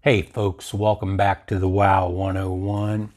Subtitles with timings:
[0.00, 3.12] Hey, folks, welcome back to the WOW 101.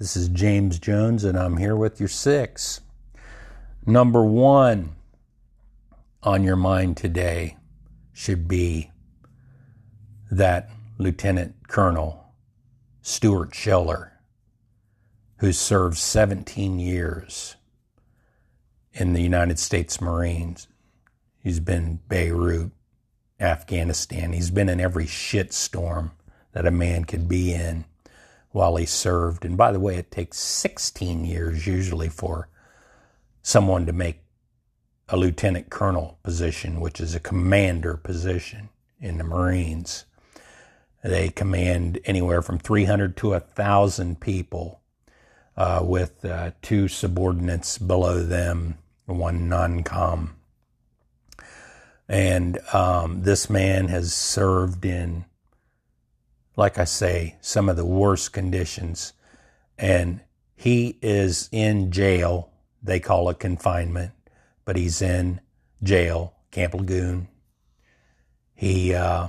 [0.00, 2.80] This is James Jones, and I'm here with your six.
[3.86, 4.96] Number one
[6.24, 7.56] on your mind today
[8.12, 8.90] should be
[10.28, 12.24] that Lieutenant Colonel
[13.00, 14.18] Stuart Scheller,
[15.36, 17.54] who served 17 years
[18.92, 20.66] in the United States Marines.
[21.38, 22.72] He's been Beirut,
[23.42, 24.32] Afghanistan.
[24.32, 26.12] He's been in every shit storm
[26.52, 27.84] that a man could be in
[28.50, 29.44] while he served.
[29.44, 32.48] And by the way, it takes 16 years usually for
[33.42, 34.20] someone to make
[35.08, 38.68] a lieutenant colonel position, which is a commander position
[39.00, 40.04] in the Marines.
[41.02, 44.80] They command anywhere from 300 to 1,000 people
[45.56, 50.36] uh, with uh, two subordinates below them, one non com
[52.12, 55.24] and um, this man has served in,
[56.56, 59.14] like I say, some of the worst conditions.
[59.78, 60.20] And
[60.54, 62.50] he is in jail.
[62.82, 64.12] They call it confinement,
[64.66, 65.40] but he's in
[65.82, 67.28] jail, Camp Lejeune.
[68.54, 69.28] He, uh,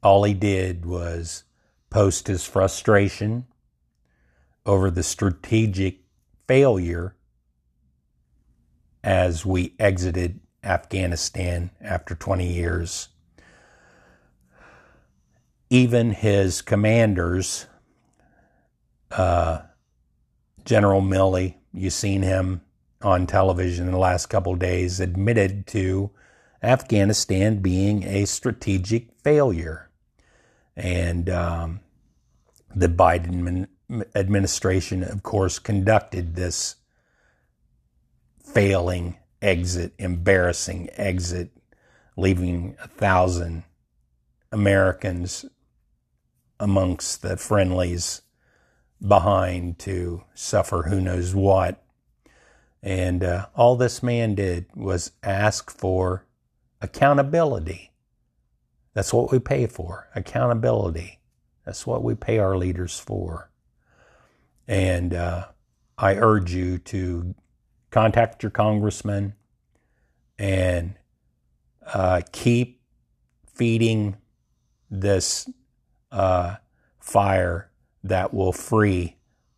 [0.00, 1.42] all he did was
[1.90, 3.46] post his frustration
[4.64, 6.02] over the strategic
[6.46, 7.16] failure
[9.02, 13.08] as we exited Afghanistan after 20 years.
[15.68, 17.66] Even his commanders,
[19.12, 19.60] uh,
[20.64, 22.60] General Milley, you've seen him
[23.02, 26.10] on television in the last couple days, admitted to
[26.62, 29.90] Afghanistan being a strategic failure.
[30.76, 31.80] And um,
[32.74, 33.68] the Biden
[34.14, 36.76] administration, of course, conducted this
[38.42, 41.50] failing exit, embarrassing exit,
[42.16, 43.64] leaving a thousand
[44.52, 45.44] Americans
[46.58, 48.22] amongst the friendlies
[49.06, 51.82] behind to suffer who knows what.
[52.82, 56.26] And uh, all this man did was ask for
[56.80, 57.92] accountability.
[58.94, 61.20] That's what we pay for accountability.
[61.64, 63.50] That's what we pay our leaders for.
[64.66, 65.46] And uh,
[65.98, 67.34] I urge you to
[67.90, 69.34] contact your congressman
[70.38, 70.94] and
[71.86, 72.80] uh, keep
[73.46, 74.16] feeding
[74.90, 75.48] this
[76.10, 76.56] uh,
[76.98, 77.70] fire
[78.02, 79.16] that will free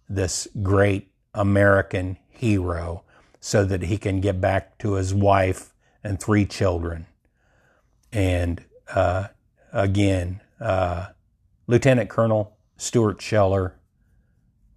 [0.09, 3.05] this great American hero
[3.41, 5.73] so that he can get back to his wife
[6.05, 7.07] and three children.
[8.13, 8.65] And
[8.95, 9.29] uh,
[9.73, 11.09] again, uh,
[11.67, 13.75] Lieutenant Colonel Stuart Scheller,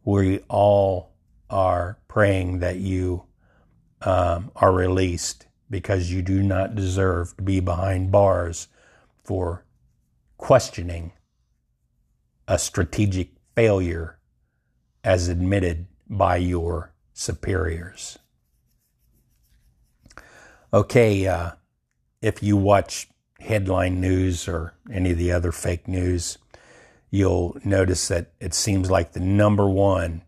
[0.03, 1.11] we all
[1.49, 3.23] are praying that you
[4.01, 8.67] um, are released because you do not deserve to be behind bars
[9.23, 9.66] for
[10.38, 11.11] questioning
[12.47, 14.19] a strategic failure
[15.03, 18.19] as admitted by your superiors.
[20.73, 21.51] Okay, uh,
[22.22, 23.07] if you watch
[23.39, 26.38] headline news or any of the other fake news,
[27.09, 30.22] you'll notice that it seems like the number one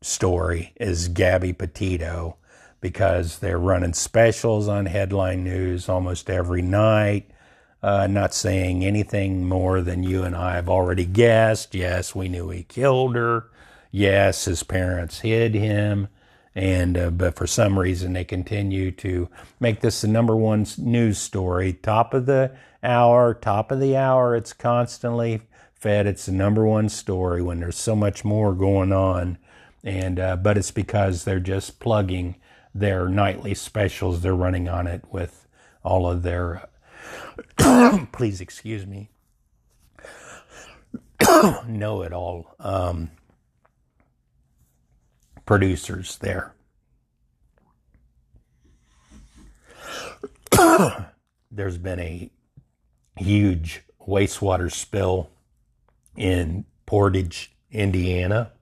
[0.00, 2.36] story is Gabby Petito
[2.82, 7.30] because they're running specials on headline news almost every night.
[7.82, 11.74] Uh, not saying anything more than you and I have already guessed.
[11.74, 13.46] Yes, we knew he killed her.
[13.90, 16.08] Yes, his parents hid him.
[16.54, 19.28] And, uh, but for some reason, they continue to
[19.58, 21.72] make this the number one news story.
[21.72, 24.36] Top of the hour, top of the hour.
[24.36, 25.42] It's constantly
[25.74, 26.06] fed.
[26.06, 29.38] It's the number one story when there's so much more going on.
[29.84, 32.36] And, uh, but it's because they're just plugging
[32.74, 34.22] their nightly specials.
[34.22, 35.46] They're running on it with
[35.82, 36.68] all of their
[38.12, 39.10] please excuse me
[41.66, 43.10] know it all um,
[45.44, 46.54] producers there.
[51.50, 52.30] There's been a
[53.16, 55.30] huge wastewater spill
[56.16, 58.52] in Portage, Indiana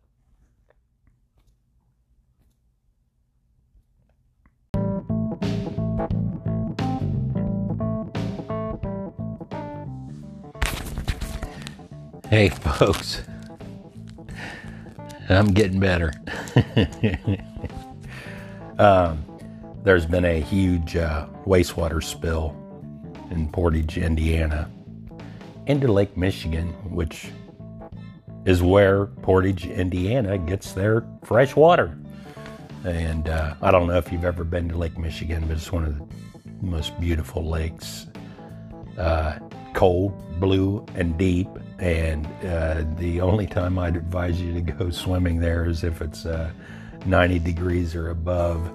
[12.31, 13.23] Hey, folks.
[15.29, 16.12] I'm getting better.
[18.79, 19.25] um,
[19.82, 22.55] there's been a huge uh, wastewater spill
[23.32, 24.71] in Portage, Indiana,
[25.67, 27.31] into Lake Michigan, which
[28.44, 31.99] is where Portage, Indiana gets their fresh water.
[32.85, 35.85] And uh, I don't know if you've ever been to Lake Michigan, but it's one
[35.85, 36.06] of the
[36.62, 38.06] most beautiful lakes
[38.99, 39.41] uh,
[39.75, 41.49] cold, blue, and deep.
[41.78, 46.26] And uh, the only time I'd advise you to go swimming there is if it's
[46.26, 46.50] uh,
[47.06, 48.70] 90 degrees or above,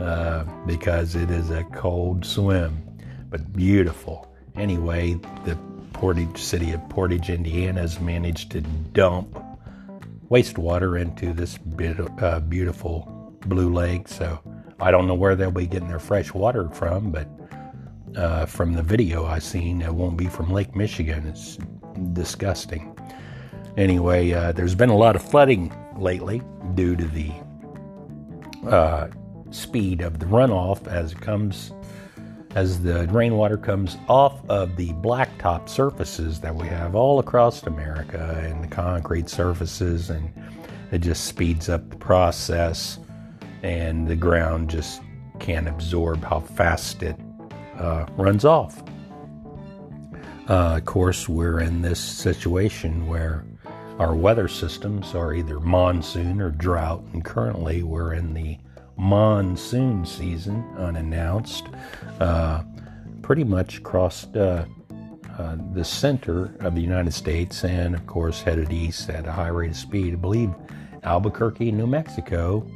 [0.00, 2.82] uh, because it is a cold swim,
[3.30, 4.34] but beautiful.
[4.56, 5.56] Anyway, the
[5.92, 9.38] Portage city of Portage, Indiana, has managed to dump
[10.30, 14.08] wastewater into this bit, uh, beautiful blue lake.
[14.08, 14.40] So
[14.80, 17.28] I don't know where they'll be getting their fresh water from, but
[18.16, 21.26] uh, from the video I seen, it won't be from Lake Michigan.
[21.26, 21.58] It's
[22.12, 22.96] disgusting.
[23.76, 26.42] Anyway, uh, there's been a lot of flooding lately
[26.74, 27.32] due to the
[28.68, 29.08] uh,
[29.50, 31.72] speed of the runoff as it comes,
[32.54, 38.42] as the rainwater comes off of the blacktop surfaces that we have all across America
[38.46, 40.30] and the concrete surfaces, and
[40.90, 42.98] it just speeds up the process,
[43.62, 45.00] and the ground just
[45.38, 47.16] can't absorb how fast it
[47.82, 48.82] uh, runs off.
[50.48, 53.44] Uh, of course, we're in this situation where
[53.98, 58.58] our weather systems are either monsoon or drought, and currently we're in the
[58.96, 61.66] monsoon season unannounced,
[62.20, 62.62] uh,
[63.20, 64.64] pretty much across uh,
[65.38, 69.48] uh, the center of the United States, and of course headed east at a high
[69.48, 70.12] rate of speed.
[70.12, 70.50] I believe
[71.04, 72.66] Albuquerque, New Mexico,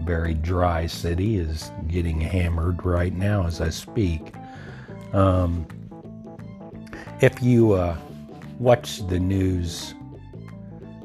[0.00, 4.32] very dry city, is getting hammered right now as I speak.
[5.14, 5.66] Um,
[7.20, 7.96] if you uh,
[8.58, 9.94] watch the news,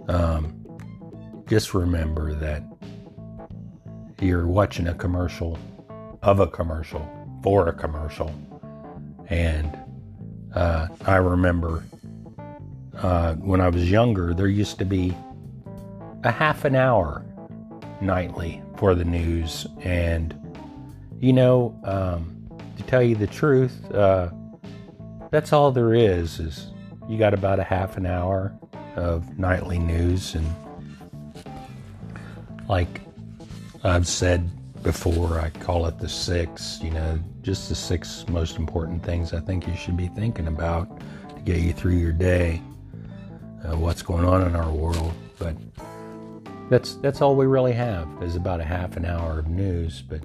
[0.08, 0.56] um,
[1.48, 2.64] just remember that
[4.20, 5.60] you're watching a commercial
[6.24, 7.08] of a commercial
[7.44, 8.34] for a commercial.
[9.28, 9.78] And
[10.56, 11.84] uh, I remember
[12.98, 15.16] uh, when I was younger, there used to be
[16.24, 17.24] a half an hour
[18.02, 19.68] nightly for the news.
[19.82, 20.36] And,
[21.20, 22.39] you know, um,
[22.90, 24.32] tell you the truth, uh,
[25.30, 26.40] that's all there is.
[26.40, 26.72] Is
[27.08, 28.58] you got about a half an hour
[28.96, 30.48] of nightly news, and
[32.68, 33.02] like
[33.84, 34.50] I've said
[34.82, 36.80] before, I call it the six.
[36.82, 41.00] You know, just the six most important things I think you should be thinking about
[41.36, 42.60] to get you through your day.
[43.64, 45.56] Uh, what's going on in our world, but
[46.72, 50.02] that's that's all we really have is about a half an hour of news.
[50.02, 50.22] But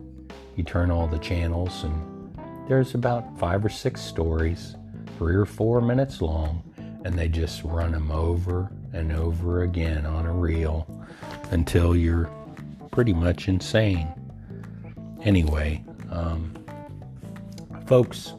[0.57, 2.14] you turn all the channels and
[2.69, 4.77] there's about five or six stories,
[5.19, 6.63] three or four minutes long,
[7.05, 10.89] and they just run them over and over again on a reel
[11.51, 12.31] until you're
[12.91, 14.09] pretty much insane.
[15.23, 16.55] Anyway, um,
[17.87, 18.35] folks,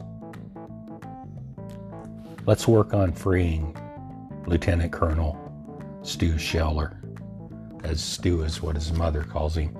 [2.46, 3.76] let's work on freeing
[4.46, 5.38] Lieutenant Colonel
[6.02, 7.00] Stu Scheller,
[7.84, 9.76] as Stu is what his mother calls him.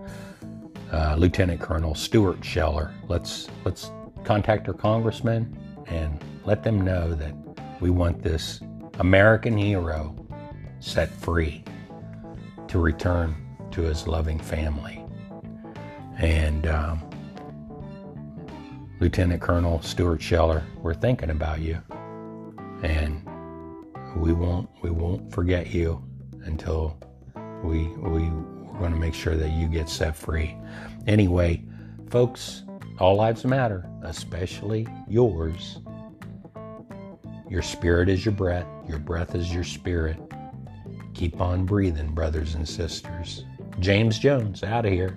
[0.93, 2.93] Uh, Lieutenant Colonel Stuart Scheller.
[3.09, 3.91] Let's let's
[4.27, 5.57] contact our congressman
[5.87, 7.35] and let them know that
[7.81, 8.61] we want this
[8.99, 10.15] American hero
[10.81, 11.63] set free
[12.67, 13.37] to return
[13.71, 15.03] to his loving family.
[16.19, 17.09] And um,
[19.01, 21.81] Lieutenant Colonel Stuart Scheller, we're thinking about you,
[22.83, 23.23] and
[24.17, 26.03] we won't we won't forget you
[26.45, 26.99] until
[27.63, 30.57] we we we're going to make sure that you get set free.
[31.07, 31.65] Anyway,
[32.11, 32.65] folks,
[32.99, 35.79] all lives matter, especially yours.
[37.49, 40.19] Your spirit is your breath, your breath is your spirit.
[41.15, 43.45] Keep on breathing, brothers and sisters.
[43.81, 45.17] James Jones, out of here.